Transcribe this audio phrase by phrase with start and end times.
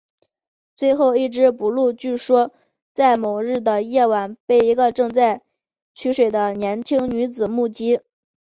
[0.75, 2.51] 最后一只布鲁据说是
[2.91, 5.43] 在某日的夜晚被一个正在
[5.93, 8.03] 取水的年轻女子目击的。